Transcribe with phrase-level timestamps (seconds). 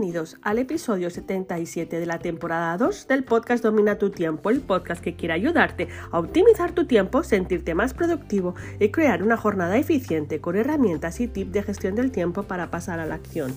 [0.00, 5.04] Bienvenidos al episodio 77 de la temporada 2 del podcast Domina tu tiempo, el podcast
[5.04, 10.40] que quiere ayudarte a optimizar tu tiempo, sentirte más productivo y crear una jornada eficiente
[10.40, 13.52] con herramientas y tips de gestión del tiempo para pasar a la acción.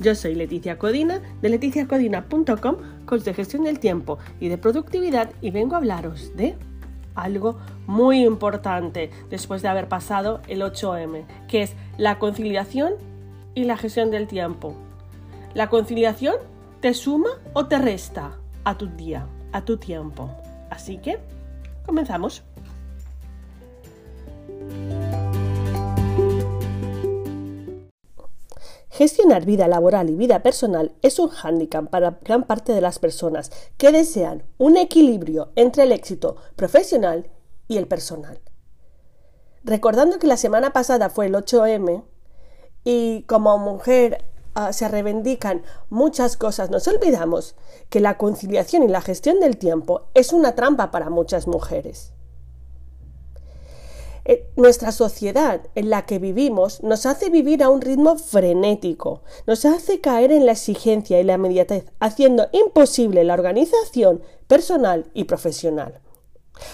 [0.00, 5.50] Yo soy Leticia Codina de leticiacodina.com, coach de gestión del tiempo y de productividad y
[5.50, 6.56] vengo a hablaros de
[7.14, 12.94] algo muy importante después de haber pasado el 8M, que es la conciliación
[13.54, 14.87] y la gestión del tiempo.
[15.58, 16.36] La conciliación
[16.80, 20.30] te suma o te resta a tu día, a tu tiempo.
[20.70, 21.18] Así que,
[21.84, 22.44] comenzamos.
[28.88, 33.50] Gestionar vida laboral y vida personal es un hándicap para gran parte de las personas
[33.78, 37.32] que desean un equilibrio entre el éxito profesional
[37.66, 38.40] y el personal.
[39.64, 42.04] Recordando que la semana pasada fue el 8M
[42.84, 47.54] y como mujer Ah, se reivindican muchas cosas, nos olvidamos
[47.90, 52.12] que la conciliación y la gestión del tiempo es una trampa para muchas mujeres.
[54.24, 59.64] Eh, nuestra sociedad en la que vivimos nos hace vivir a un ritmo frenético, nos
[59.64, 66.00] hace caer en la exigencia y la inmediatez, haciendo imposible la organización personal y profesional.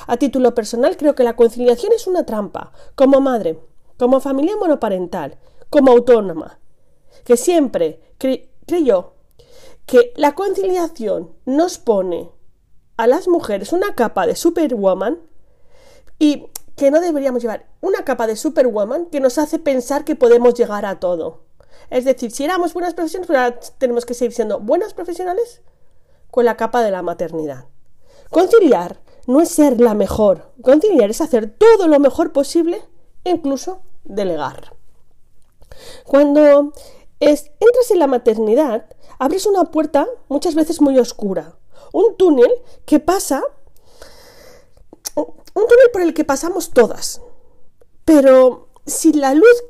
[0.07, 3.61] A título personal creo que la conciliación es una trampa, como madre,
[3.99, 5.39] como familia monoparental,
[5.71, 6.59] como autónoma,
[7.25, 8.01] que siempre
[8.67, 9.15] creyó
[9.87, 12.31] que la conciliación nos pone
[12.97, 15.21] a las mujeres una capa de superwoman
[16.19, 20.55] y que no deberíamos llevar una capa de superwoman que nos hace pensar que podemos
[20.55, 21.45] llegar a todo.
[21.91, 25.63] Es decir, si éramos buenas profesionales, pues tenemos que seguir siendo buenas profesionales
[26.31, 27.67] con la capa de la maternidad.
[28.31, 30.53] Conciliar no es ser la mejor.
[30.63, 32.83] Conciliar es hacer todo lo mejor posible,
[33.25, 34.75] incluso delegar.
[36.05, 36.73] Cuando
[37.29, 38.87] entras en la maternidad,
[39.19, 41.57] abres una puerta muchas veces muy oscura,
[41.93, 42.51] un túnel
[42.85, 43.43] que pasa,
[45.15, 47.21] un túnel por el que pasamos todas,
[48.05, 49.65] pero si la luz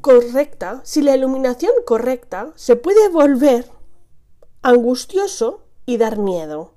[0.00, 3.68] correcta, si la iluminación correcta, se puede volver
[4.62, 6.74] angustioso y dar miedo.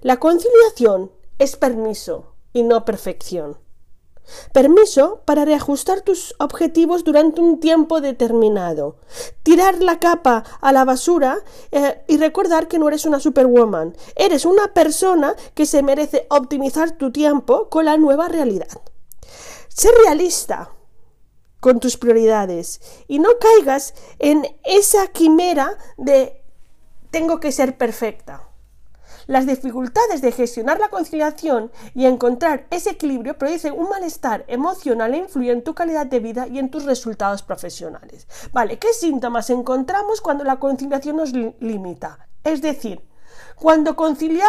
[0.00, 3.58] La conciliación es permiso y no perfección.
[4.52, 8.96] Permiso para reajustar tus objetivos durante un tiempo determinado.
[9.42, 11.38] Tirar la capa a la basura
[11.72, 13.96] eh, y recordar que no eres una superwoman.
[14.16, 18.80] Eres una persona que se merece optimizar tu tiempo con la nueva realidad.
[19.68, 20.72] Ser realista
[21.60, 26.42] con tus prioridades y no caigas en esa quimera de
[27.10, 28.49] tengo que ser perfecta.
[29.26, 35.18] Las dificultades de gestionar la conciliación y encontrar ese equilibrio producen un malestar emocional e
[35.18, 38.26] influyen en tu calidad de vida y en tus resultados profesionales.
[38.52, 42.28] Vale, ¿qué síntomas encontramos cuando la conciliación nos limita?
[42.44, 43.06] Es decir,
[43.56, 44.48] cuando conciliar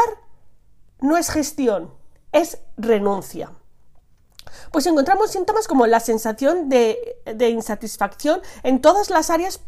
[1.00, 1.94] no es gestión,
[2.32, 3.52] es renuncia.
[4.72, 9.62] Pues encontramos síntomas como la sensación de insatisfacción en todas las áreas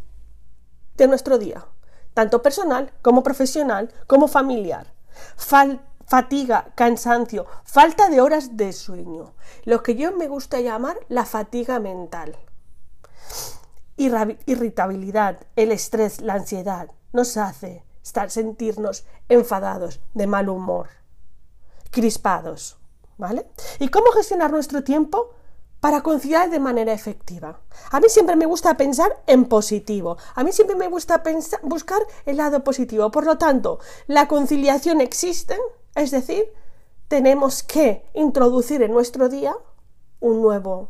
[0.95, 1.65] de nuestro día,
[2.13, 4.93] tanto personal como profesional como familiar
[6.05, 9.33] fatiga, cansancio, falta de horas de sueño,
[9.65, 12.37] lo que yo me gusta llamar la fatiga mental.
[13.97, 20.89] Irritabilidad, el estrés, la ansiedad nos hace estar, sentirnos enfadados, de mal humor,
[21.91, 22.77] crispados.
[23.15, 23.45] ¿Vale?
[23.79, 25.35] ¿Y cómo gestionar nuestro tiempo?
[25.83, 27.59] Para conciliar de manera efectiva.
[27.91, 30.15] A mí siempre me gusta pensar en positivo.
[30.33, 31.21] A mí siempre me gusta
[31.61, 33.11] buscar el lado positivo.
[33.11, 35.57] Por lo tanto, la conciliación existe,
[35.93, 36.45] es decir,
[37.09, 39.57] tenemos que introducir en nuestro día
[40.21, 40.87] un nuevo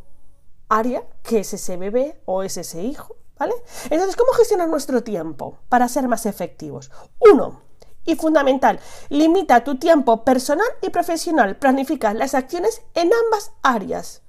[0.68, 3.54] área, que es ese bebé o es ese hijo, ¿vale?
[3.90, 6.92] Entonces, ¿cómo gestionar nuestro tiempo para ser más efectivos?
[7.18, 7.62] Uno,
[8.04, 8.78] y fundamental,
[9.08, 11.56] limita tu tiempo personal y profesional.
[11.56, 14.23] Planifica las acciones en ambas áreas.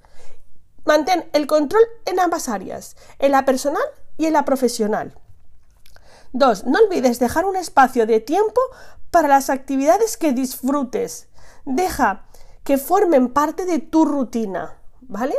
[0.86, 3.84] Mantén el control en ambas áreas, en la personal
[4.18, 5.20] y en la profesional.
[6.34, 6.66] 2.
[6.66, 8.62] No olvides dejar un espacio de tiempo
[9.10, 11.28] para las actividades que disfrutes.
[11.66, 12.26] Deja
[12.64, 15.36] que formen parte de tu rutina, ¿vale?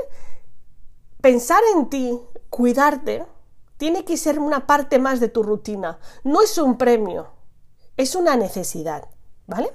[1.21, 2.21] Pensar en ti,
[2.51, 3.27] cuidarte,
[3.77, 5.99] tiene que ser una parte más de tu rutina.
[6.25, 7.33] No es un premio,
[7.97, 9.09] es una necesidad.
[9.47, 9.71] ¿Vale?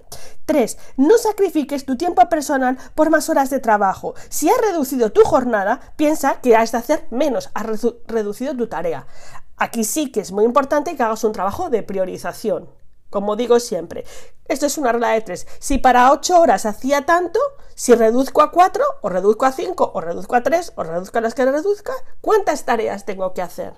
[0.45, 0.77] 3.
[0.97, 4.15] No sacrifiques tu tiempo personal por más horas de trabajo.
[4.29, 7.65] Si has reducido tu jornada, piensa que has de hacer menos, has
[8.07, 9.07] reducido tu tarea.
[9.56, 12.69] Aquí sí que es muy importante que hagas un trabajo de priorización.
[13.09, 14.06] Como digo siempre,
[14.47, 15.45] esto es una regla de tres.
[15.59, 17.39] Si para 8 horas hacía tanto,
[17.75, 21.21] si reduzco a 4, o reduzco a 5, o reduzco a 3, o reduzco a
[21.21, 23.73] las que reduzca, ¿cuántas tareas tengo que hacer?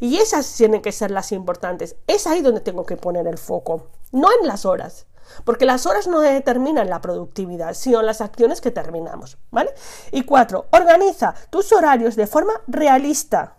[0.00, 1.96] Y esas tienen que ser las importantes.
[2.06, 5.06] Es ahí donde tengo que poner el foco, no en las horas.
[5.44, 9.74] Porque las horas no determinan la productividad, sino las acciones que terminamos, ¿vale?
[10.10, 13.56] Y cuatro, organiza tus horarios de forma realista.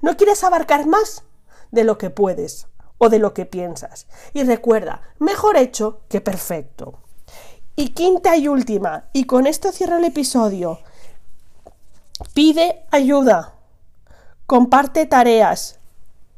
[0.00, 1.24] No quieres abarcar más
[1.70, 2.68] de lo que puedes
[2.98, 4.06] o de lo que piensas.
[4.32, 7.00] Y recuerda, mejor hecho que perfecto.
[7.76, 10.80] Y quinta y última, y con esto cierro el episodio,
[12.34, 13.54] pide ayuda,
[14.50, 15.78] comparte tareas,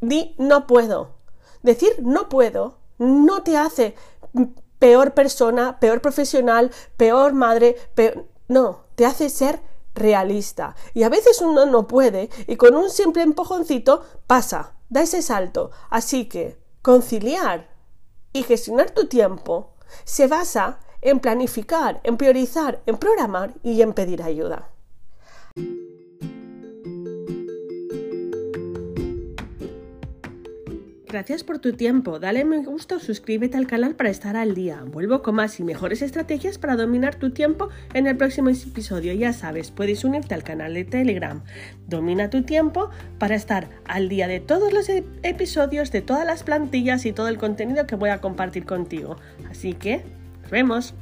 [0.03, 1.15] di no puedo.
[1.63, 3.95] Decir no puedo no te hace
[4.79, 7.75] peor persona, peor profesional, peor madre,
[8.49, 9.63] no, te hace ser
[9.95, 10.77] realista.
[10.93, 15.71] Y a veces uno no puede y con un simple empujoncito pasa, da ese salto.
[15.89, 17.71] Así que conciliar
[18.35, 19.73] y gestionar tu tiempo
[20.05, 24.69] se basa en planificar, en priorizar, en programar y en pedir ayuda.
[31.13, 34.83] Gracias por tu tiempo, dale me gusta o suscríbete al canal para estar al día.
[34.87, 39.13] Vuelvo con más y mejores estrategias para dominar tu tiempo en el próximo episodio.
[39.13, 41.43] Ya sabes, puedes unirte al canal de Telegram.
[41.87, 42.89] Domina tu tiempo
[43.19, 47.37] para estar al día de todos los episodios, de todas las plantillas y todo el
[47.37, 49.19] contenido que voy a compartir contigo.
[49.51, 50.03] Así que,
[50.41, 50.95] nos vemos.